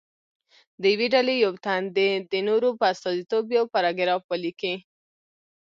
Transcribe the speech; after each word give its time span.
د 0.81 0.83
یوې 0.93 1.07
ډلې 1.15 1.35
یو 1.45 1.53
تن 1.65 1.81
دې 1.97 2.09
د 2.31 2.33
نورو 2.47 2.69
په 2.79 2.85
استازیتوب 2.93 3.45
یو 3.57 3.65
پاراګراف 3.73 4.21
ولیکي. 4.27 4.75